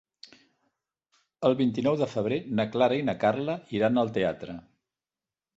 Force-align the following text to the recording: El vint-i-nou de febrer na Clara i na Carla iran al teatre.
El 1.49 1.57
vint-i-nou 1.59 1.99
de 2.01 2.09
febrer 2.15 2.41
na 2.61 2.67
Clara 2.77 2.99
i 3.03 3.07
na 3.11 3.17
Carla 3.25 3.59
iran 3.81 4.03
al 4.07 4.11
teatre. 4.17 4.57